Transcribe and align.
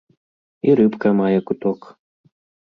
І 0.69 0.77
рыбка 0.79 1.11
мае 1.19 1.39
куток. 1.51 1.79